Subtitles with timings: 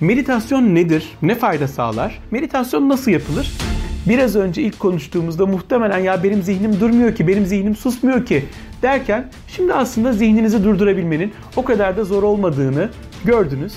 [0.00, 1.08] Meditasyon nedir?
[1.22, 2.18] Ne fayda sağlar?
[2.30, 3.52] Meditasyon nasıl yapılır?
[4.08, 8.44] Biraz önce ilk konuştuğumuzda muhtemelen ya benim zihnim durmuyor ki, benim zihnim susmuyor ki
[8.82, 12.90] derken şimdi aslında zihninizi durdurabilmenin o kadar da zor olmadığını
[13.24, 13.72] gördünüz.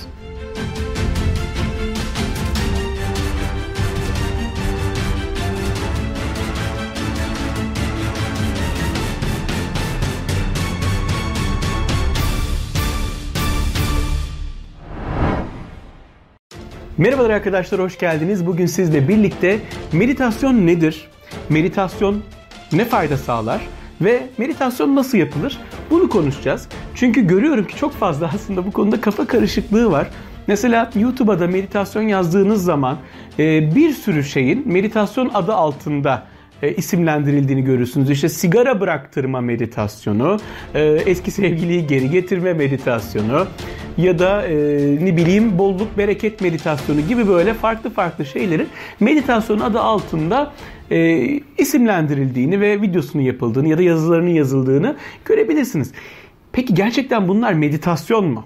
[17.02, 18.46] Merhabalar arkadaşlar, hoş geldiniz.
[18.46, 19.60] Bugün sizle birlikte
[19.94, 21.08] meditasyon nedir?
[21.50, 22.24] Meditasyon
[22.72, 23.62] ne fayda sağlar?
[24.02, 25.58] Ve meditasyon nasıl yapılır?
[25.90, 26.68] Bunu konuşacağız.
[26.96, 30.08] Çünkü görüyorum ki çok fazla aslında bu konuda kafa karışıklığı var.
[30.48, 32.98] Mesela YouTube'a da meditasyon yazdığınız zaman
[33.40, 36.24] e, bir sürü şeyin meditasyon adı altında
[36.62, 38.10] e, isimlendirildiğini görürsünüz.
[38.10, 40.40] İşte sigara bıraktırma meditasyonu,
[40.76, 43.48] e, eski sevgiliyi geri getirme meditasyonu
[43.98, 44.56] ya da e,
[45.05, 48.68] ne bileyim bolluk bereket meditasyonu gibi böyle farklı farklı şeylerin
[49.00, 50.54] meditasyon adı altında
[51.58, 55.91] isimlendirildiğini ve videosunun yapıldığını ya da yazılarının yazıldığını görebilirsiniz.
[56.52, 58.46] Peki gerçekten bunlar meditasyon mu?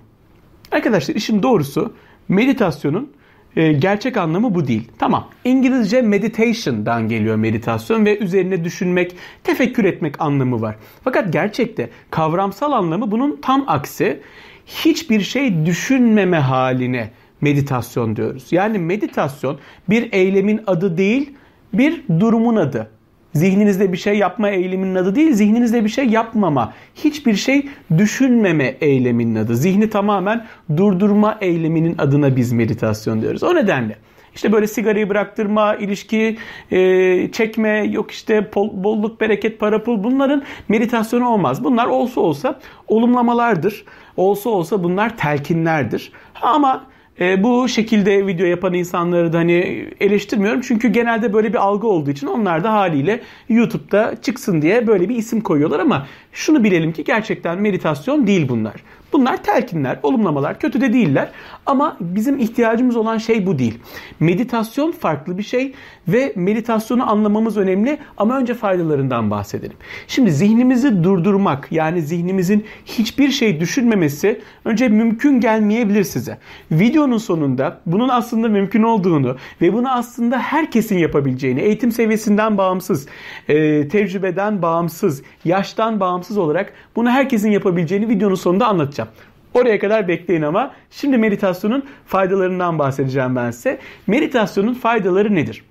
[0.71, 1.93] Arkadaşlar işin doğrusu
[2.27, 3.09] meditasyonun
[3.55, 4.91] e, gerçek anlamı bu değil.
[4.99, 5.27] Tamam.
[5.43, 10.75] İngilizce meditation'dan geliyor meditasyon ve üzerine düşünmek, tefekkür etmek anlamı var.
[11.03, 14.19] Fakat gerçekte kavramsal anlamı bunun tam aksi.
[14.65, 17.11] Hiçbir şey düşünmeme haline
[17.41, 18.47] meditasyon diyoruz.
[18.51, 21.33] Yani meditasyon bir eylemin adı değil,
[21.73, 22.94] bir durumun adı.
[23.35, 29.35] Zihninizde bir şey yapma eyleminin adı değil, zihninizde bir şey yapmama, hiçbir şey düşünmeme eyleminin
[29.35, 29.55] adı.
[29.55, 30.45] Zihni tamamen
[30.77, 33.43] durdurma eyleminin adına biz meditasyon diyoruz.
[33.43, 33.95] O nedenle
[34.35, 36.37] işte böyle sigarayı bıraktırma, ilişki
[36.71, 41.63] e, çekme, yok işte bolluk, bereket, para, pul bunların meditasyonu olmaz.
[41.63, 43.85] Bunlar olsa olsa olumlamalardır.
[44.17, 46.11] Olsa olsa bunlar telkinlerdir.
[46.41, 46.85] Ama
[47.19, 50.61] e, bu şekilde video yapan insanları da hani eleştirmiyorum.
[50.61, 55.15] Çünkü genelde böyle bir algı olduğu için onlar da haliyle YouTube'da çıksın diye böyle bir
[55.15, 58.75] isim koyuyorlar ama şunu bilelim ki gerçekten meditasyon değil bunlar.
[59.15, 61.29] Bunlar telkinler, olumlamalar, kötü de değiller.
[61.65, 63.79] Ama bizim ihtiyacımız olan şey bu değil.
[64.19, 65.73] Meditasyon farklı bir şey
[66.07, 69.77] ve meditasyonu anlamamız önemli ama önce faydalarından bahsedelim.
[70.07, 76.37] Şimdi zihnimizi durdurmak yani zihnimizin hiçbir şey düşünmemesi önce mümkün gelmeyebilir size.
[76.71, 83.07] Videonun sonunda bunun aslında mümkün olduğunu ve bunu aslında herkesin yapabileceğini, eğitim seviyesinden bağımsız,
[83.47, 89.04] e, tecrübeden bağımsız, yaştan bağımsız olarak bunu herkesin yapabileceğini videonun sonunda anlatacağım.
[89.53, 93.79] Oraya kadar bekleyin ama şimdi meditasyonun faydalarından bahsedeceğim ben size.
[94.07, 95.63] Meditasyonun faydaları nedir?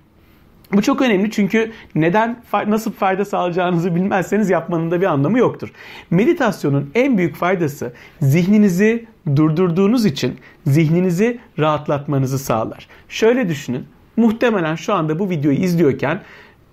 [0.73, 2.37] Bu çok önemli çünkü neden
[2.67, 5.71] nasıl fayda sağlayacağınızı bilmezseniz yapmanın da bir anlamı yoktur.
[6.09, 12.87] Meditasyonun en büyük faydası zihninizi durdurduğunuz için zihninizi rahatlatmanızı sağlar.
[13.09, 13.85] Şöyle düşünün.
[14.17, 16.21] Muhtemelen şu anda bu videoyu izliyorken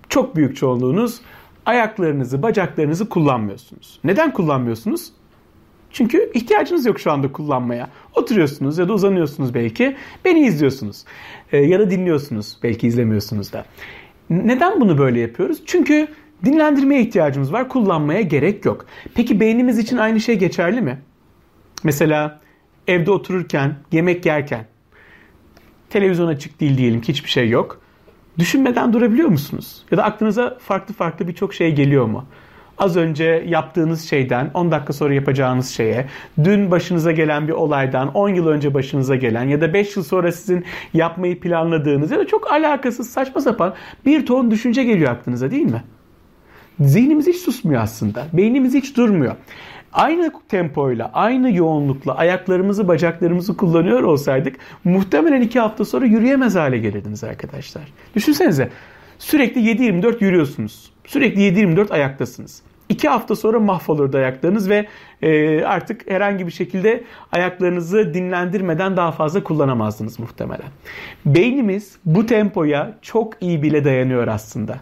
[0.09, 1.21] çok büyük çoğunluğunuz
[1.65, 3.99] ayaklarınızı, bacaklarınızı kullanmıyorsunuz.
[4.03, 5.11] Neden kullanmıyorsunuz?
[5.93, 7.89] Çünkü ihtiyacınız yok şu anda kullanmaya.
[8.15, 9.95] Oturuyorsunuz ya da uzanıyorsunuz belki.
[10.25, 11.05] Beni izliyorsunuz.
[11.51, 12.57] E, ya da dinliyorsunuz.
[12.63, 13.65] Belki izlemiyorsunuz da.
[14.29, 15.61] Neden bunu böyle yapıyoruz?
[15.65, 16.07] Çünkü
[16.45, 17.69] dinlendirmeye ihtiyacımız var.
[17.69, 18.85] Kullanmaya gerek yok.
[19.15, 20.99] Peki beynimiz için aynı şey geçerli mi?
[21.83, 22.41] Mesela
[22.87, 24.65] evde otururken, yemek yerken
[25.89, 27.81] televizyon açık değil diyelim ki hiçbir şey yok.
[28.39, 29.85] Düşünmeden durabiliyor musunuz?
[29.91, 32.25] Ya da aklınıza farklı farklı birçok şey geliyor mu?
[32.77, 36.05] Az önce yaptığınız şeyden 10 dakika sonra yapacağınız şeye,
[36.43, 40.31] dün başınıza gelen bir olaydan 10 yıl önce başınıza gelen ya da 5 yıl sonra
[40.31, 43.73] sizin yapmayı planladığınız ya da çok alakasız saçma sapan
[44.05, 45.83] bir ton düşünce geliyor aklınıza değil mi?
[46.79, 48.25] Zihnimiz hiç susmuyor aslında.
[48.33, 49.35] Beynimiz hiç durmuyor.
[49.93, 57.23] Aynı tempoyla, aynı yoğunlukla ayaklarımızı, bacaklarımızı kullanıyor olsaydık muhtemelen iki hafta sonra yürüyemez hale gelirdiniz
[57.23, 57.83] arkadaşlar.
[58.15, 58.69] Düşünsenize
[59.23, 60.91] sürekli 7-24 yürüyorsunuz.
[61.05, 62.61] Sürekli 7-24 ayaktasınız.
[62.89, 64.87] İki hafta sonra mahvolurdu ayaklarınız ve
[65.21, 70.67] e, artık herhangi bir şekilde ayaklarınızı dinlendirmeden daha fazla kullanamazdınız muhtemelen.
[71.25, 74.79] Beynimiz bu tempoya çok iyi bile dayanıyor aslında.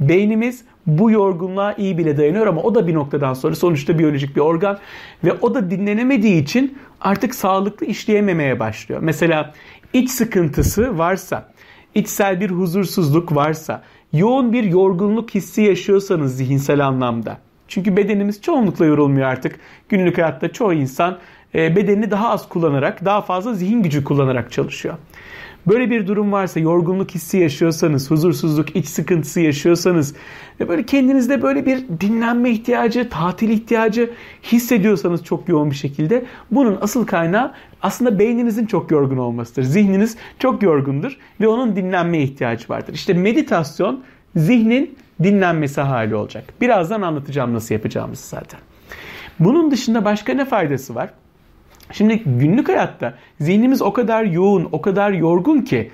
[0.00, 4.40] Beynimiz bu yorgunluğa iyi bile dayanıyor ama o da bir noktadan sonra sonuçta biyolojik bir
[4.40, 4.78] organ
[5.24, 9.00] ve o da dinlenemediği için artık sağlıklı işleyememeye başlıyor.
[9.02, 9.54] Mesela
[9.92, 11.52] iç sıkıntısı varsa,
[11.96, 13.82] içsel bir huzursuzluk varsa,
[14.12, 17.38] yoğun bir yorgunluk hissi yaşıyorsanız zihinsel anlamda.
[17.68, 19.60] Çünkü bedenimiz çoğunlukla yorulmuyor artık.
[19.88, 21.18] Günlük hayatta çoğu insan
[21.54, 24.94] e, bedenini daha az kullanarak, daha fazla zihin gücü kullanarak çalışıyor.
[25.66, 30.14] Böyle bir durum varsa, yorgunluk hissi yaşıyorsanız, huzursuzluk, iç sıkıntısı yaşıyorsanız
[30.60, 34.10] ve böyle kendinizde böyle bir dinlenme ihtiyacı, tatil ihtiyacı
[34.42, 37.52] hissediyorsanız çok yoğun bir şekilde bunun asıl kaynağı
[37.82, 39.62] aslında beyninizin çok yorgun olmasıdır.
[39.62, 42.94] Zihniniz çok yorgundur ve onun dinlenmeye ihtiyacı vardır.
[42.94, 44.00] İşte meditasyon
[44.36, 46.44] zihnin dinlenmesi hali olacak.
[46.60, 48.60] Birazdan anlatacağım nasıl yapacağımızı zaten.
[49.40, 51.10] Bunun dışında başka ne faydası var?
[51.96, 55.90] Şimdi günlük hayatta zihnimiz o kadar yoğun, o kadar yorgun ki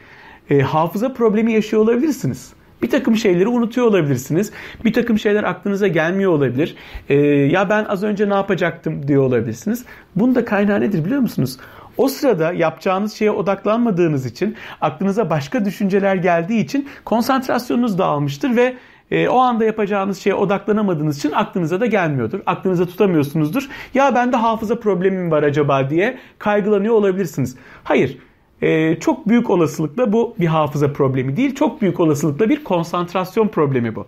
[0.50, 2.52] e, hafıza problemi yaşıyor olabilirsiniz.
[2.82, 4.52] Bir takım şeyleri unutuyor olabilirsiniz.
[4.84, 6.76] Bir takım şeyler aklınıza gelmiyor olabilir.
[7.08, 9.84] E, ya ben az önce ne yapacaktım diyor olabilirsiniz.
[10.16, 11.58] Bunun da kaynağı nedir biliyor musunuz?
[11.96, 18.74] O sırada yapacağınız şeye odaklanmadığınız için, aklınıza başka düşünceler geldiği için konsantrasyonunuz dağılmıştır ve
[19.12, 22.40] e, o anda yapacağınız şeye odaklanamadığınız için aklınıza da gelmiyordur.
[22.46, 23.68] Aklınıza tutamıyorsunuzdur.
[23.94, 27.56] Ya bende hafıza problemim var acaba diye kaygılanıyor olabilirsiniz.
[27.84, 28.18] Hayır.
[28.62, 31.54] E, çok büyük olasılıkla bu bir hafıza problemi değil.
[31.54, 34.06] Çok büyük olasılıkla bir konsantrasyon problemi bu.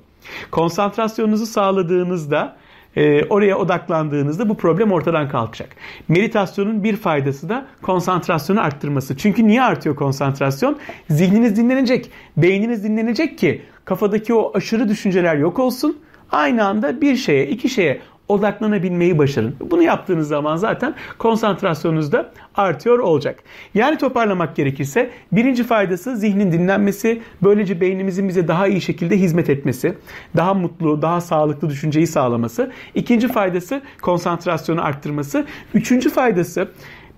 [0.51, 2.57] Konsantrasyonunuzu sağladığınızda
[2.97, 5.69] e, oraya odaklandığınızda bu problem ortadan kalkacak.
[6.09, 9.17] Meditasyonun bir faydası da konsantrasyonu arttırması.
[9.17, 10.79] Çünkü niye artıyor konsantrasyon?
[11.11, 15.99] Zihniniz dinlenecek, beyniniz dinlenecek ki kafadaki o aşırı düşünceler yok olsun.
[16.31, 19.57] Aynı anda bir şeye, iki şeye odaklanabilmeyi başarın.
[19.71, 23.43] Bunu yaptığınız zaman zaten konsantrasyonunuz da artıyor olacak.
[23.75, 29.95] Yani toparlamak gerekirse birinci faydası zihnin dinlenmesi, böylece beynimizin bize daha iyi şekilde hizmet etmesi,
[30.37, 32.73] daha mutlu, daha sağlıklı düşünceyi sağlaması.
[32.95, 35.47] İkinci faydası konsantrasyonu arttırması.
[35.75, 36.69] Üçüncü faydası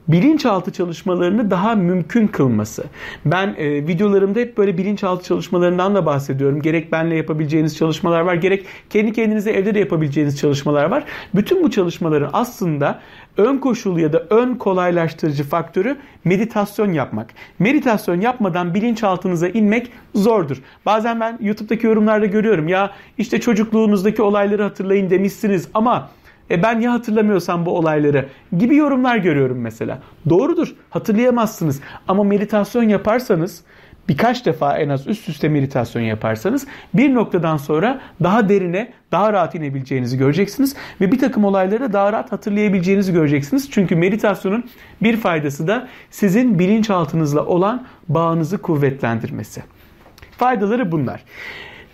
[0.09, 2.85] bilinçaltı çalışmalarını daha mümkün kılması.
[3.25, 6.63] Ben e, videolarımda hep böyle bilinçaltı çalışmalarından da bahsediyorum.
[6.63, 11.05] Gerek benle yapabileceğiniz çalışmalar var, gerek kendi kendinize evde de yapabileceğiniz çalışmalar var.
[11.35, 13.01] Bütün bu çalışmaların aslında
[13.37, 17.31] ön koşulu ya da ön kolaylaştırıcı faktörü meditasyon yapmak.
[17.59, 20.63] Meditasyon yapmadan bilinçaltınıza inmek zordur.
[20.87, 26.09] Bazen ben YouTube'daki yorumlarda görüyorum ya işte çocukluğunuzdaki olayları hatırlayın demişsiniz ama
[26.51, 28.27] e ben ya hatırlamıyorsam bu olayları
[28.59, 29.99] gibi yorumlar görüyorum mesela.
[30.29, 33.63] Doğrudur hatırlayamazsınız ama meditasyon yaparsanız
[34.09, 39.55] birkaç defa en az üst üste meditasyon yaparsanız bir noktadan sonra daha derine daha rahat
[39.55, 43.71] inebileceğinizi göreceksiniz ve bir takım olayları daha rahat hatırlayabileceğinizi göreceksiniz.
[43.71, 44.65] Çünkü meditasyonun
[45.03, 49.63] bir faydası da sizin bilinçaltınızla olan bağınızı kuvvetlendirmesi.
[50.39, 51.25] Faydaları bunlar.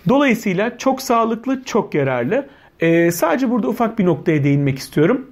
[0.09, 2.49] Dolayısıyla çok sağlıklı, çok yararlı.
[2.83, 5.27] Ee, sadece burada ufak bir noktaya değinmek istiyorum.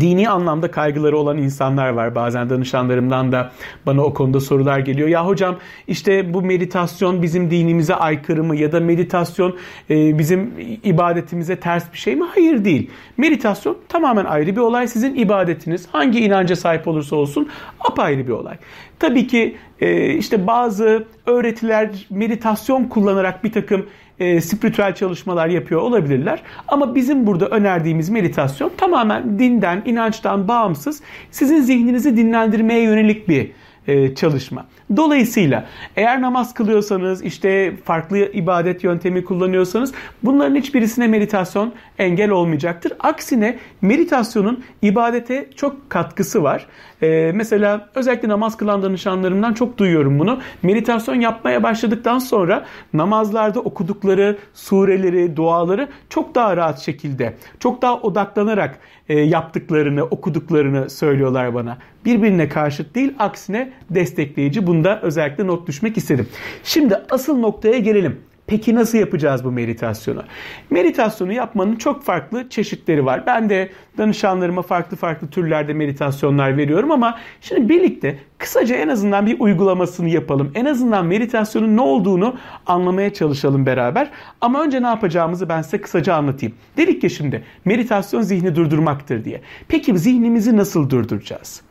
[0.00, 2.14] Dini anlamda kaygıları olan insanlar var.
[2.14, 3.52] Bazen danışanlarımdan da
[3.86, 5.08] bana o konuda sorular geliyor.
[5.08, 8.56] Ya hocam işte bu meditasyon bizim dinimize aykırı mı?
[8.56, 9.56] Ya da meditasyon
[9.90, 10.52] e, bizim
[10.84, 12.24] ibadetimize ters bir şey mi?
[12.34, 12.90] Hayır değil.
[13.16, 14.88] Meditasyon tamamen ayrı bir olay.
[14.88, 17.48] Sizin ibadetiniz hangi inanca sahip olursa olsun
[17.80, 18.56] apayrı bir olay.
[18.98, 23.86] Tabii ki e, işte bazı öğretiler meditasyon kullanarak bir takım
[24.22, 26.42] e, spiritüel çalışmalar yapıyor olabilirler.
[26.68, 33.50] Ama bizim burada önerdiğimiz meditasyon tamamen dinden, inançtan bağımsız sizin zihninizi dinlendirmeye yönelik bir
[33.86, 34.66] e, çalışma.
[34.96, 35.66] Dolayısıyla
[35.96, 39.92] eğer namaz kılıyorsanız işte farklı ibadet yöntemi kullanıyorsanız
[40.22, 42.92] bunların hiçbirisine meditasyon engel olmayacaktır.
[43.00, 46.66] Aksine meditasyonun ibadete çok katkısı var.
[47.02, 50.40] Ee, mesela özellikle namaz kılan danışanlarımdan çok duyuyorum bunu.
[50.62, 58.78] Meditasyon yapmaya başladıktan sonra namazlarda okudukları sureleri, duaları çok daha rahat şekilde, çok daha odaklanarak
[59.08, 61.78] e, yaptıklarını, okuduklarını söylüyorlar bana.
[62.04, 64.66] Birbirine karşıt değil, aksine destekleyici.
[64.66, 66.28] Bunda özellikle not düşmek istedim.
[66.64, 68.31] Şimdi asıl noktaya gelelim.
[68.52, 70.22] Peki nasıl yapacağız bu meditasyonu?
[70.70, 73.26] Meditasyonu yapmanın çok farklı çeşitleri var.
[73.26, 79.40] Ben de danışanlarıma farklı farklı türlerde meditasyonlar veriyorum ama şimdi birlikte kısaca en azından bir
[79.40, 80.52] uygulamasını yapalım.
[80.54, 84.10] En azından meditasyonun ne olduğunu anlamaya çalışalım beraber.
[84.40, 86.54] Ama önce ne yapacağımızı ben size kısaca anlatayım.
[86.76, 89.40] Dedik ki şimdi meditasyon zihni durdurmaktır diye.
[89.68, 91.62] Peki zihnimizi nasıl durduracağız?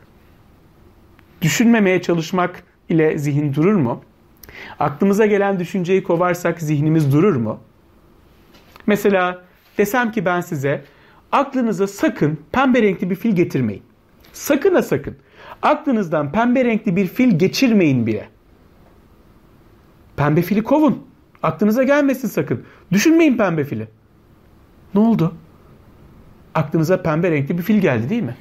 [1.41, 4.01] Düşünmemeye çalışmak ile zihin durur mu?
[4.79, 7.60] Aklımıza gelen düşünceyi kovarsak zihnimiz durur mu?
[8.88, 9.41] Mesela
[9.77, 10.84] desem ki ben size
[11.31, 13.84] aklınıza sakın pembe renkli bir fil getirmeyin.
[14.34, 15.15] Sakın ha sakın.
[15.62, 18.29] Aklınızdan pembe renkli bir fil geçirmeyin bile.
[20.17, 21.03] Pembe fili kovun.
[21.43, 22.63] Aklınıza gelmesin sakın.
[22.91, 23.88] Düşünmeyin pembe fili.
[24.93, 25.36] Ne oldu?
[26.55, 28.36] Aklınıza pembe renkli bir fil geldi değil mi?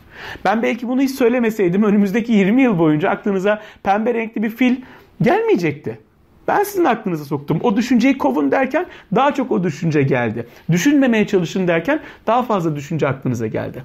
[0.45, 4.77] Ben belki bunu hiç söylemeseydim önümüzdeki 20 yıl boyunca aklınıza pembe renkli bir fil
[5.23, 6.01] gelmeyecekti.
[6.49, 7.59] Ben sizin aklınıza soktum.
[7.63, 10.47] O düşünceyi kovun derken daha çok o düşünce geldi.
[10.71, 13.85] Düşünmemeye çalışın derken daha fazla düşünce aklınıza geldi.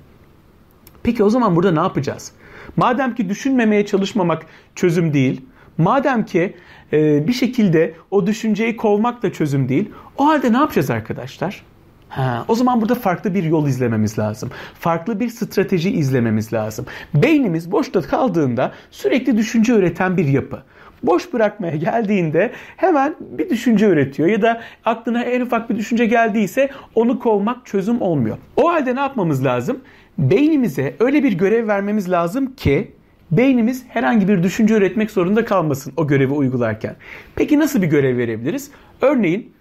[1.04, 2.32] Peki o zaman burada ne yapacağız?
[2.76, 5.42] Madem ki düşünmemeye çalışmamak çözüm değil,
[5.78, 6.56] Madem ki
[6.94, 9.90] e, bir şekilde o düşünceyi kovmak da çözüm değil.
[10.18, 11.64] O halde ne yapacağız arkadaşlar?
[12.10, 14.50] Ha, o zaman burada farklı bir yol izlememiz lazım.
[14.80, 16.86] Farklı bir strateji izlememiz lazım.
[17.14, 20.64] Beynimiz boşta kaldığında sürekli düşünce üreten bir yapı.
[21.08, 26.70] Boş bırakmaya geldiğinde hemen bir düşünce üretiyor ya da aklına en ufak bir düşünce geldiyse
[26.96, 28.38] onu kovmak çözüm olmuyor.
[28.58, 29.80] O halde ne yapmamız lazım?
[30.18, 32.92] Beynimize öyle bir görev vermemiz lazım ki
[33.32, 36.96] beynimiz herhangi bir düşünce üretmek zorunda kalmasın o görevi uygularken.
[37.36, 38.72] Peki nasıl bir görev verebiliriz?
[39.02, 39.54] Örneğin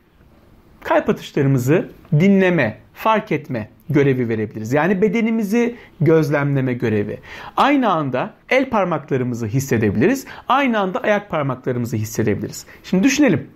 [0.84, 1.88] kalp atışlarımızı
[2.20, 4.72] dinleme, fark etme görevi verebiliriz.
[4.72, 7.18] Yani bedenimizi gözlemleme görevi.
[7.56, 10.26] Aynı anda el parmaklarımızı hissedebiliriz.
[10.48, 12.66] Aynı anda ayak parmaklarımızı hissedebiliriz.
[12.84, 13.48] Şimdi düşünelim.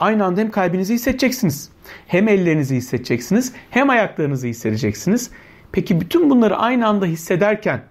[0.00, 1.70] Aynı anda hem kalbinizi hissedeceksiniz.
[2.06, 3.52] Hem ellerinizi hissedeceksiniz.
[3.70, 5.30] Hem ayaklarınızı hissedeceksiniz.
[5.72, 7.82] Peki bütün bunları aynı anda hissederken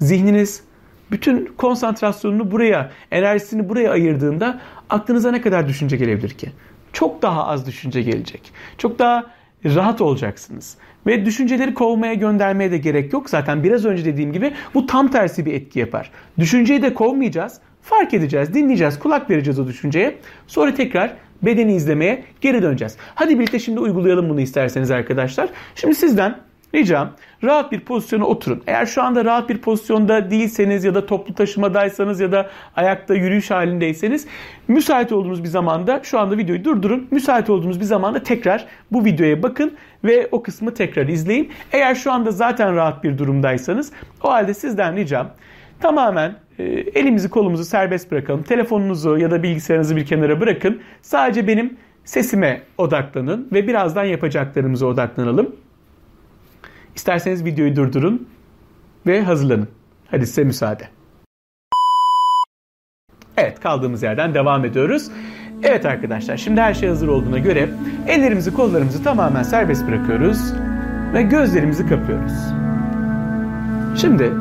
[0.00, 0.62] zihniniz
[1.10, 6.52] bütün konsantrasyonunu buraya, enerjisini buraya ayırdığında aklınıza ne kadar düşünce gelebilir ki?
[6.92, 8.52] Çok daha az düşünce gelecek.
[8.78, 10.76] Çok daha rahat olacaksınız.
[11.06, 13.30] Ve düşünceleri kovmaya göndermeye de gerek yok.
[13.30, 16.10] Zaten biraz önce dediğim gibi bu tam tersi bir etki yapar.
[16.38, 17.60] Düşünceyi de kovmayacağız.
[17.82, 20.16] Fark edeceğiz, dinleyeceğiz, kulak vereceğiz o düşünceye.
[20.46, 22.96] Sonra tekrar bedeni izlemeye geri döneceğiz.
[23.14, 25.48] Hadi birlikte şimdi uygulayalım bunu isterseniz arkadaşlar.
[25.74, 26.38] Şimdi sizden
[26.74, 27.12] Ricam
[27.44, 28.62] rahat bir pozisyona oturun.
[28.66, 33.50] Eğer şu anda rahat bir pozisyonda değilseniz ya da toplu taşımadaysanız ya da ayakta yürüyüş
[33.50, 34.26] halindeyseniz
[34.68, 37.08] müsait olduğunuz bir zamanda şu anda videoyu durdurun.
[37.10, 41.50] Müsait olduğunuz bir zamanda tekrar bu videoya bakın ve o kısmı tekrar izleyin.
[41.72, 45.30] Eğer şu anda zaten rahat bir durumdaysanız o halde sizden ricam
[45.80, 48.42] tamamen e, elimizi kolumuzu serbest bırakalım.
[48.42, 50.80] Telefonunuzu ya da bilgisayarınızı bir kenara bırakın.
[51.02, 55.56] Sadece benim sesime odaklanın ve birazdan yapacaklarımıza odaklanalım.
[56.98, 58.28] İsterseniz videoyu durdurun
[59.06, 59.68] ve hazırlanın.
[60.10, 60.88] Hadi size müsaade.
[63.36, 65.10] Evet kaldığımız yerden devam ediyoruz.
[65.62, 67.68] Evet arkadaşlar şimdi her şey hazır olduğuna göre
[68.08, 70.52] ellerimizi kollarımızı tamamen serbest bırakıyoruz
[71.14, 72.32] ve gözlerimizi kapıyoruz.
[74.00, 74.32] Şimdi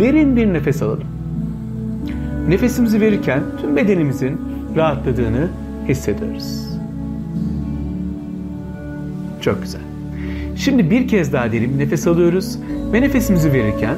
[0.00, 1.08] derin bir nefes alalım.
[2.48, 4.40] Nefesimizi verirken tüm bedenimizin
[4.76, 5.48] rahatladığını
[5.88, 6.66] hissediyoruz.
[9.40, 9.95] Çok güzel.
[10.56, 12.58] Şimdi bir kez daha derin nefes alıyoruz
[12.92, 13.96] ve nefesimizi verirken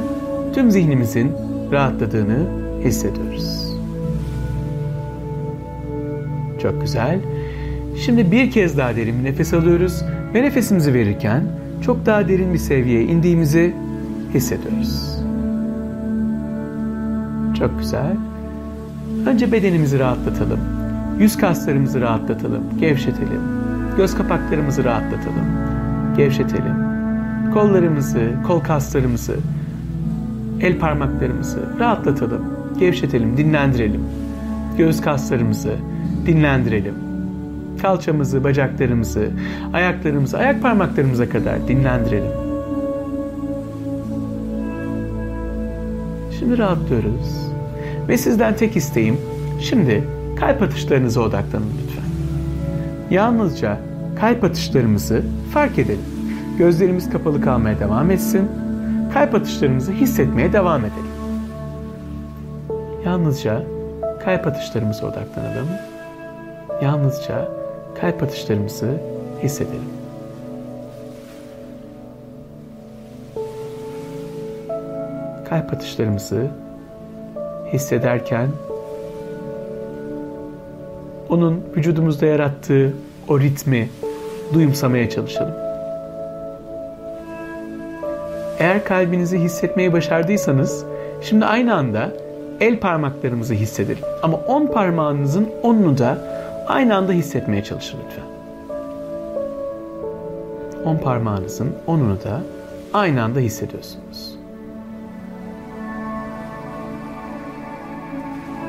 [0.54, 1.32] tüm zihnimizin
[1.72, 2.46] rahatladığını
[2.84, 3.74] hissediyoruz.
[6.62, 7.20] Çok güzel.
[7.96, 10.02] Şimdi bir kez daha derin bir nefes alıyoruz
[10.34, 11.42] ve nefesimizi verirken
[11.82, 13.74] çok daha derin bir seviyeye indiğimizi
[14.34, 15.18] hissediyoruz.
[17.58, 18.16] Çok güzel.
[19.26, 20.60] Önce bedenimizi rahatlatalım.
[21.18, 23.40] Yüz kaslarımızı rahatlatalım, gevşetelim.
[23.96, 25.57] Göz kapaklarımızı rahatlatalım
[26.18, 26.75] gevşetelim.
[27.54, 29.37] Kollarımızı, kol kaslarımızı,
[30.60, 32.42] el parmaklarımızı rahatlatalım,
[32.78, 34.00] gevşetelim, dinlendirelim.
[34.78, 35.76] Göğüs kaslarımızı
[36.26, 36.94] dinlendirelim.
[37.82, 39.30] Kalçamızı, bacaklarımızı,
[39.72, 42.32] ayaklarımızı, ayak parmaklarımıza kadar dinlendirelim.
[46.38, 47.48] Şimdi rahatlıyoruz.
[48.08, 49.16] Ve sizden tek isteğim
[49.60, 50.04] şimdi
[50.40, 52.04] kalp atışlarınıza odaklanın lütfen.
[53.10, 53.88] Yalnızca
[54.20, 55.22] kalp atışlarımızı
[55.52, 56.04] fark edelim.
[56.58, 58.48] Gözlerimiz kapalı kalmaya devam etsin.
[59.14, 61.08] Kalp atışlarımızı hissetmeye devam edelim.
[63.04, 63.62] Yalnızca
[64.25, 65.68] kalp atışlarımıza odaklanalım.
[66.82, 67.48] Yalnızca
[68.00, 69.00] kalp atışlarımızı
[69.42, 69.88] hissedelim.
[75.48, 76.46] Kalp atışlarımızı
[77.72, 78.48] hissederken
[81.28, 82.92] onun vücudumuzda yarattığı
[83.28, 83.88] o ritmi
[84.54, 85.54] duyumsamaya çalışalım.
[88.58, 90.84] Eğer kalbinizi hissetmeyi başardıysanız
[91.22, 92.12] şimdi aynı anda
[92.60, 94.04] el parmaklarımızı hissedelim.
[94.22, 96.18] Ama 10 parmağınızın 10'unu da
[96.68, 98.24] aynı anda hissetmeye çalışın lütfen.
[100.84, 102.40] 10 parmağınızın 10'unu da
[102.94, 104.38] aynı anda hissediyorsunuz.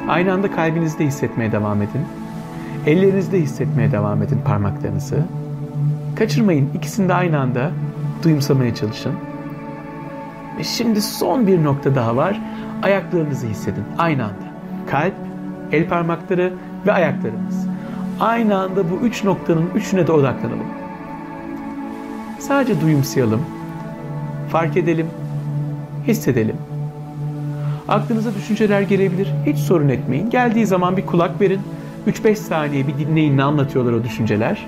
[0.08, 2.06] Aynı anda kalbinizde hissetmeye devam edin.
[2.86, 5.24] Ellerinizde hissetmeye devam edin parmaklarınızı.
[6.20, 6.70] Kaçırmayın.
[6.74, 7.72] İkisini de aynı anda
[8.24, 9.14] duyumsamaya çalışın.
[10.60, 12.42] Ve şimdi son bir nokta daha var.
[12.84, 14.54] Ayaklarınızı hissedin aynı anda.
[14.92, 15.14] Kalp,
[15.72, 16.54] el parmakları
[16.88, 17.68] ve ayaklarımız.
[18.20, 20.68] Aynı anda bu üç noktanın üçüne de odaklanalım.
[22.40, 23.42] Sadece duyumsayalım,
[24.50, 25.08] fark edelim,
[26.08, 26.56] hissedelim.
[27.88, 30.30] Aklınıza düşünceler gelebilir, hiç sorun etmeyin.
[30.30, 31.62] Geldiği zaman bir kulak verin
[32.08, 34.68] 3-5 saniye bir dinleyin ne anlatıyorlar o düşünceler.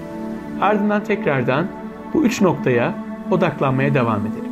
[0.61, 1.67] Ardından tekrardan
[2.13, 2.93] bu üç noktaya
[3.31, 4.51] odaklanmaya devam edelim.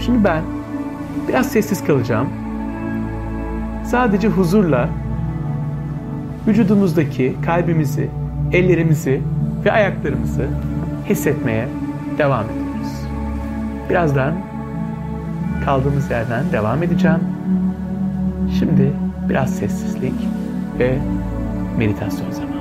[0.00, 0.42] Şimdi ben
[1.28, 2.28] biraz sessiz kalacağım.
[3.84, 4.88] Sadece huzurla
[6.46, 8.08] vücudumuzdaki kalbimizi,
[8.52, 9.20] ellerimizi
[9.64, 10.46] ve ayaklarımızı
[11.08, 11.68] hissetmeye
[12.18, 12.92] devam ediyoruz.
[13.90, 14.34] Birazdan
[15.64, 17.20] kaldığımız yerden devam edeceğim.
[18.58, 18.92] Şimdi
[19.28, 20.14] biraz sessizlik
[20.78, 20.98] ve
[21.78, 22.53] meditasyon zamanı.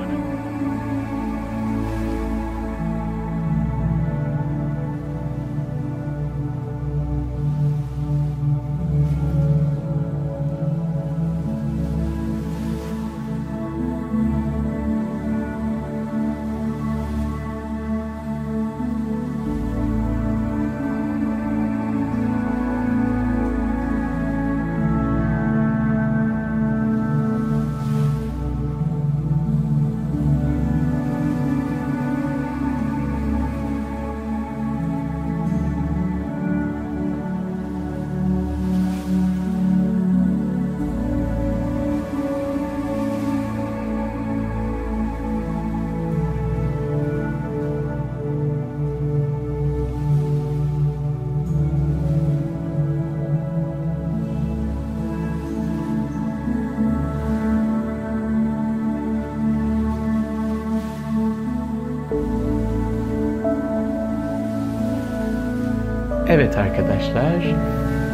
[66.33, 67.55] Evet arkadaşlar,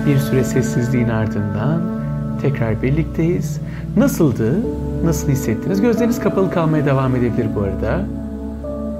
[0.07, 1.81] bir süre sessizliğin ardından
[2.41, 3.61] tekrar birlikteyiz.
[3.97, 4.53] Nasıldı?
[5.03, 5.81] Nasıl hissettiniz?
[5.81, 8.01] Gözleriniz kapalı kalmaya devam edebilir bu arada.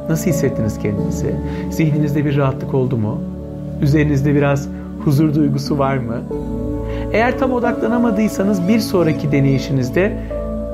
[0.10, 1.36] Nasıl hissettiniz kendinizi?
[1.72, 3.22] Zihninizde bir rahatlık oldu mu?
[3.82, 4.68] Üzerinizde biraz
[5.06, 6.22] huzur duygusu var mı?
[7.14, 10.18] Eğer tam odaklanamadıysanız bir sonraki deneyişinizde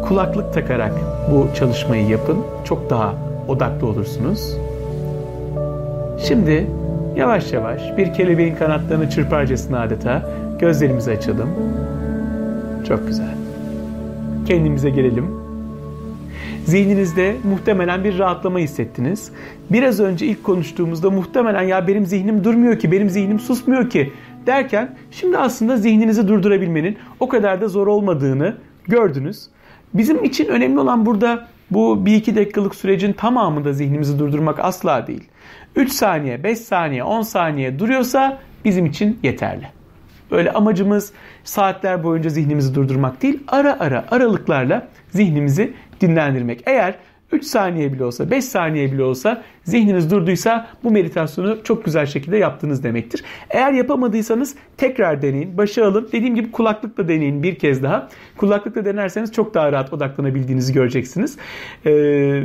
[0.08, 0.94] kulaklık takarak
[1.32, 2.38] bu çalışmayı yapın.
[2.64, 3.14] Çok daha
[3.48, 4.58] odaklı olursunuz.
[6.20, 6.68] Şimdi
[7.16, 10.30] Yavaş yavaş bir kelebeğin kanatlarını çırparcasına adeta
[10.60, 11.50] gözlerimizi açalım.
[12.88, 13.36] Çok güzel.
[14.48, 15.28] Kendimize gelelim.
[16.66, 19.32] Zihninizde muhtemelen bir rahatlama hissettiniz.
[19.70, 24.14] Biraz önce ilk konuştuğumuzda muhtemelen ya benim zihnim durmuyor ki, benim zihnim susmuyor ki
[24.46, 28.56] derken şimdi aslında zihninizi durdurabilmenin o kadar da zor olmadığını
[28.88, 29.48] gördünüz.
[29.94, 35.24] Bizim için önemli olan burada bu bir iki dakikalık sürecin tamamında zihnimizi durdurmak asla değil.
[35.76, 39.68] 3 saniye, 5 saniye, 10 saniye duruyorsa bizim için yeterli.
[40.32, 41.12] Böyle amacımız
[41.44, 46.64] saatler boyunca zihnimizi durdurmak değil, ara ara aralıklarla zihnimizi dinlendirmek.
[46.66, 46.96] Eğer
[47.32, 52.38] 3 saniye bile olsa, 5 saniye bile olsa zihniniz durduysa bu meditasyonu çok güzel şekilde
[52.38, 53.24] yaptınız demektir.
[53.50, 56.10] Eğer yapamadıysanız tekrar deneyin, başa alın.
[56.12, 58.10] Dediğim gibi kulaklıkla deneyin bir kez daha.
[58.38, 61.38] Kulaklıkla denerseniz çok daha rahat odaklanabildiğinizi göreceksiniz.
[61.86, 62.44] Ee,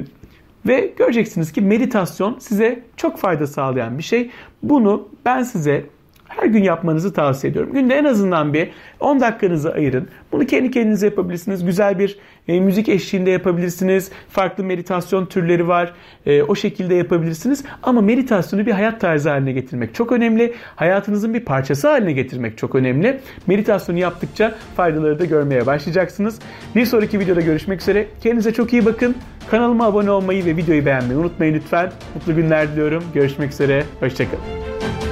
[0.67, 4.31] ve göreceksiniz ki meditasyon size çok fayda sağlayan bir şey.
[4.63, 5.85] Bunu ben size
[6.31, 7.73] her gün yapmanızı tavsiye ediyorum.
[7.73, 10.09] Günde en azından bir 10 dakikanızı ayırın.
[10.33, 11.65] Bunu kendi kendinize yapabilirsiniz.
[11.65, 14.11] Güzel bir e, müzik eşliğinde yapabilirsiniz.
[14.29, 15.93] Farklı meditasyon türleri var.
[16.27, 17.65] E, o şekilde yapabilirsiniz.
[17.83, 20.55] Ama meditasyonu bir hayat tarzı haline getirmek çok önemli.
[20.77, 23.21] Hayatınızın bir parçası haline getirmek çok önemli.
[23.47, 26.39] Meditasyonu yaptıkça faydaları da görmeye başlayacaksınız.
[26.77, 28.07] Bir sonraki videoda görüşmek üzere.
[28.23, 29.17] Kendinize çok iyi bakın.
[29.51, 31.93] Kanalıma abone olmayı ve videoyu beğenmeyi unutmayın lütfen.
[32.15, 33.05] Mutlu günler diliyorum.
[33.15, 33.85] Görüşmek üzere.
[34.01, 35.10] Hoşçakalın.